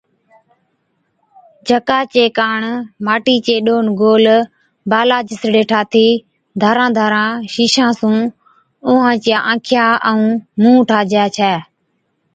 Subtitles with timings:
[1.67, 2.59] جڪا چي ڪاڻ
[3.05, 4.25] ماٽِي چي ڏونَ گول
[4.89, 6.07] بالا جِسڙي ٺاٿِي
[6.61, 8.17] ڌاران ڌاران شِيشان سُون
[8.87, 10.29] اُونھان چِيا آنکِيا ائُون
[10.61, 11.53] مُنھن ٺاهجي ڇَي